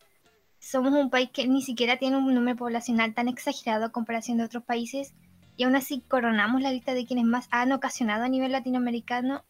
[0.58, 4.44] Somos un país que ni siquiera tiene un número poblacional tan exagerado a comparación de
[4.44, 5.14] otros países
[5.60, 9.44] y aún así coronamos la lista de quienes más han ocasionado a nivel latinoamericano.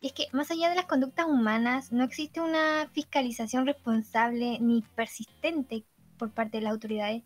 [0.00, 4.82] Y es que más allá de las conductas humanas, no existe una fiscalización responsable ni
[4.96, 5.84] persistente
[6.18, 7.22] por parte de las autoridades.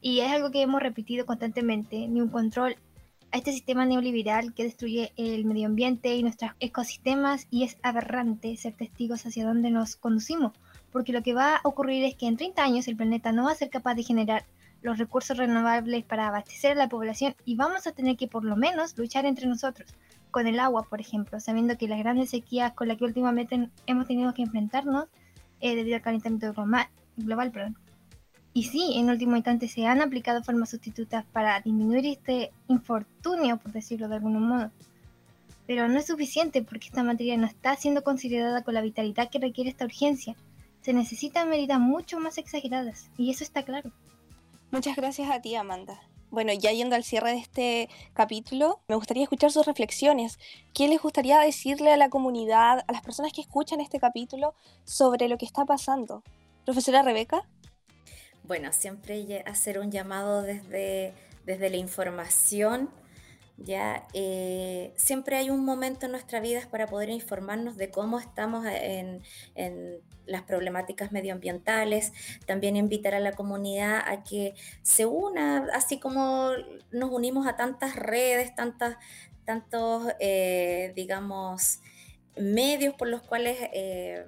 [0.00, 2.76] Y es algo que hemos repetido constantemente, ni un control
[3.32, 8.56] a este sistema neoliberal que destruye el medio ambiente y nuestros ecosistemas y es aberrante
[8.56, 10.52] ser testigos hacia dónde nos conducimos,
[10.90, 13.52] porque lo que va a ocurrir es que en 30 años el planeta no va
[13.52, 14.46] a ser capaz de generar
[14.84, 18.54] los recursos renovables para abastecer a la población y vamos a tener que por lo
[18.54, 19.90] menos luchar entre nosotros
[20.30, 24.06] con el agua, por ejemplo, sabiendo que las grandes sequías con las que últimamente hemos
[24.06, 25.06] tenido que enfrentarnos
[25.60, 26.52] eh, debido al calentamiento
[27.16, 27.78] global, perdón.
[28.52, 33.72] Y sí, en último instante se han aplicado formas sustitutas para disminuir este infortunio, por
[33.72, 34.70] decirlo de algún modo.
[35.66, 39.38] Pero no es suficiente porque esta materia no está siendo considerada con la vitalidad que
[39.38, 40.36] requiere esta urgencia.
[40.82, 43.90] Se necesitan medidas mucho más exageradas, y eso está claro.
[44.74, 46.02] Muchas gracias a ti, Amanda.
[46.32, 50.40] Bueno, ya yendo al cierre de este capítulo, me gustaría escuchar sus reflexiones.
[50.74, 55.28] ¿Qué les gustaría decirle a la comunidad, a las personas que escuchan este capítulo, sobre
[55.28, 56.24] lo que está pasando?
[56.64, 57.48] Profesora Rebeca.
[58.42, 61.14] Bueno, siempre hacer un llamado desde,
[61.46, 62.90] desde la información
[63.56, 68.66] ya eh, siempre hay un momento en nuestra vida para poder informarnos de cómo estamos
[68.66, 69.22] en,
[70.26, 72.12] las problemáticas medioambientales,
[72.46, 76.50] también invitar a la comunidad a que se una, así como
[76.90, 78.96] nos unimos a tantas redes, tantas,
[79.44, 81.80] tantos, eh, digamos,
[82.36, 84.24] medios por los cuales eh,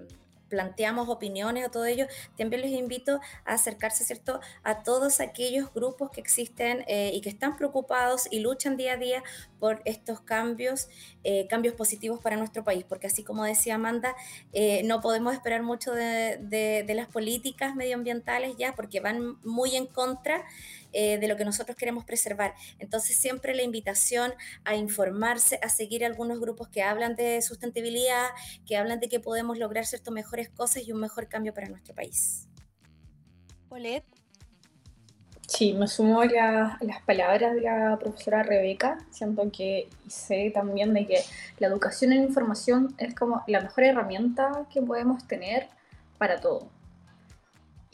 [0.48, 6.10] planteamos opiniones o todo ello, también les invito a acercarse, ¿cierto?, a todos aquellos grupos
[6.10, 9.22] que existen eh, y que están preocupados y luchan día a día
[9.58, 10.88] por estos cambios,
[11.24, 14.14] eh, cambios positivos para nuestro país, porque así como decía Amanda,
[14.52, 19.86] eh, no podemos esperar mucho de, de las políticas medioambientales ya, porque van muy en
[19.86, 20.44] contra
[20.92, 22.54] eh, de lo que nosotros queremos preservar.
[22.78, 24.32] Entonces siempre la invitación
[24.64, 28.28] a informarse, a seguir algunos grupos que hablan de sustentabilidad,
[28.66, 31.94] que hablan de que podemos lograr ciertas mejores cosas y un mejor cambio para nuestro
[31.94, 32.48] país.
[33.68, 34.04] Polet.
[35.46, 36.26] Sí, me sumo a,
[36.80, 38.98] las palabras de la profesora Rebeca.
[39.10, 41.20] Siento que sé también de que
[41.58, 45.68] la educación en información es como la mejor herramienta que podemos tener
[46.18, 46.68] para todo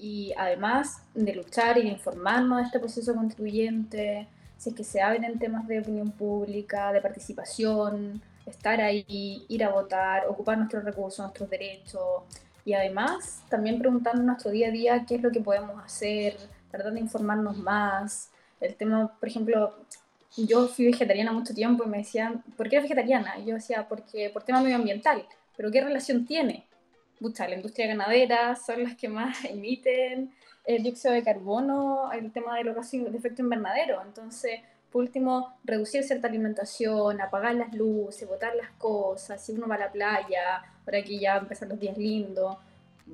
[0.03, 4.27] y además de luchar y de informarnos de este proceso contribuyente,
[4.59, 9.71] si es que se abren temas de opinión pública, de participación, estar ahí, ir a
[9.71, 12.25] votar, ocupar nuestros recursos, nuestros derechos
[12.65, 16.37] y además también preguntarnos nuestro día a día qué es lo que podemos hacer,
[16.73, 18.31] tratar de informarnos más.
[18.61, 19.73] El tema, por ejemplo,
[20.37, 23.39] yo fui vegetariana mucho tiempo y me decían, ¿por qué eres vegetariana?
[23.39, 25.25] Y yo decía, porque por tema medioambiental.
[25.57, 26.67] ¿Pero qué relación tiene?
[27.23, 30.33] La industria ganadera son las que más emiten
[30.65, 34.01] el dióxido de carbono, el tema de los gases de efecto invernadero.
[34.03, 34.61] Entonces,
[34.91, 39.79] por último, reducir cierta alimentación, apagar las luces, botar las cosas, si uno va a
[39.79, 42.57] la playa, ahora que ya empiezan los días lindos,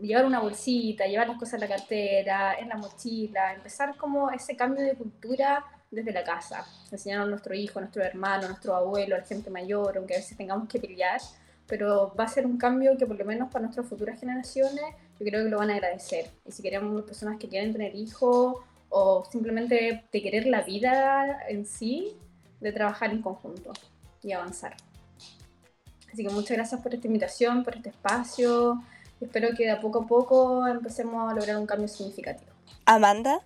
[0.01, 4.57] llevar una bolsita, llevar las cosas en la cartera, en la mochila, empezar como ese
[4.57, 8.75] cambio de cultura desde la casa, enseñar a nuestro hijo, a nuestro hermano, a nuestro
[8.75, 11.21] abuelo, a la gente mayor, aunque a veces tengamos que pelear,
[11.69, 14.85] pero va a ser un cambio que por lo menos para nuestras futuras generaciones
[15.19, 16.31] yo creo que lo van a agradecer.
[16.47, 18.57] Y si queremos personas que quieren tener hijos
[18.89, 22.17] o simplemente de querer la vida en sí,
[22.61, 23.73] de trabajar en conjunto
[24.23, 24.77] y avanzar.
[26.11, 28.83] Así que muchas gracias por esta invitación, por este espacio.
[29.21, 32.51] Espero que de a poco a poco empecemos a lograr un cambio significativo.
[32.87, 33.41] Amanda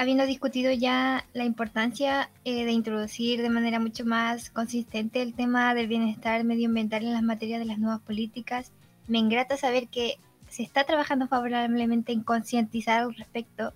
[0.00, 5.74] habiendo discutido ya la importancia eh, de introducir de manera mucho más consistente el tema
[5.74, 8.72] del bienestar medioambiental en las materias de las nuevas políticas,
[9.08, 10.14] me ingrata saber que
[10.48, 13.74] se está trabajando favorablemente en concientizar al respecto,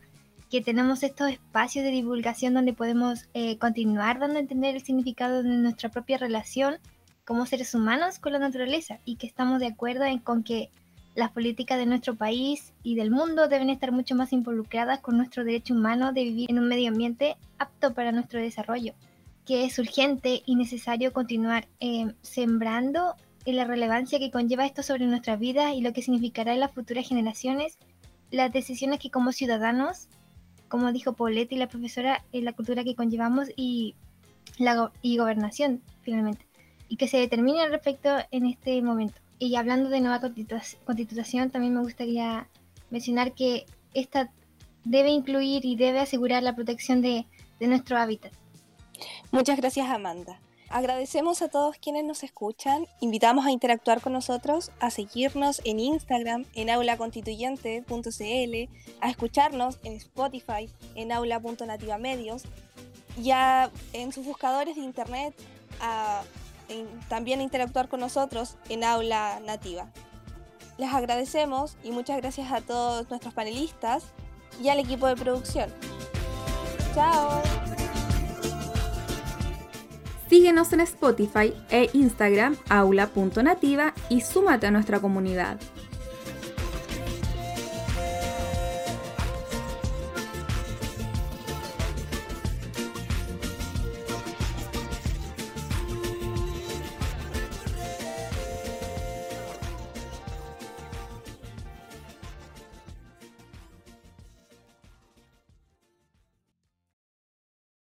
[0.51, 5.43] que tenemos estos espacios de divulgación donde podemos eh, continuar dando a entender el significado
[5.43, 6.77] de nuestra propia relación
[7.27, 10.71] como seres humanos con la naturaleza y que estamos de acuerdo en con que
[11.15, 15.45] las políticas de nuestro país y del mundo deben estar mucho más involucradas con nuestro
[15.45, 18.95] derecho humano de vivir en un medio ambiente apto para nuestro desarrollo,
[19.47, 25.07] que es urgente y necesario continuar eh, sembrando en la relevancia que conlleva esto sobre
[25.07, 27.79] nuestras vidas y lo que significará en las futuras generaciones
[28.31, 30.09] las decisiones que como ciudadanos,
[30.69, 33.95] como dijo Paulette y la profesora, en la cultura que conllevamos y
[34.59, 36.45] la y gobernación finalmente,
[36.89, 39.21] y que se determine respecto en este momento.
[39.45, 42.49] Y hablando de nueva constitución, también me gustaría
[42.89, 44.33] mencionar que esta
[44.85, 47.27] debe incluir y debe asegurar la protección de,
[47.61, 48.33] nuestro hábitat.
[49.33, 50.41] Muchas gracias Amanda.
[50.71, 56.47] Agradecemos a todos quienes nos escuchan, invitamos a interactuar con nosotros, a seguirnos en Instagram
[56.55, 58.71] en aulaconstituyente.cl,
[59.03, 62.45] a escucharnos en Spotify en aula.nativamedios,
[63.23, 65.35] ya en sus buscadores de internet
[65.83, 66.23] a
[67.09, 69.89] también interactuar con nosotros en aula nativa.
[70.79, 74.05] Les agradecemos y muchas gracias a todos nuestros panelistas
[74.63, 75.71] y al equipo de producción.
[76.95, 77.43] Chao.
[80.29, 85.59] Síguenos en Spotify e Instagram aula.nativa y súmate a nuestra comunidad.